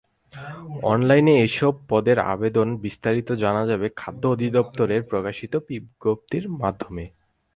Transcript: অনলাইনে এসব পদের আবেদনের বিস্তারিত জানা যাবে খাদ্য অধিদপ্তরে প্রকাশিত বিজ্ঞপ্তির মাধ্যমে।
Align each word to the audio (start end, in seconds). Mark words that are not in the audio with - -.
অনলাইনে 0.83 1.33
এসব 1.43 1.73
পদের 1.89 2.17
আবেদনের 2.25 2.81
বিস্তারিত 2.81 3.29
জানা 3.33 3.63
যাবে 3.67 3.87
খাদ্য 3.95 4.23
অধিদপ্তরে 4.27 4.95
প্রকাশিত 5.01 5.53
বিজ্ঞপ্তির 5.69 6.45
মাধ্যমে। 6.61 7.05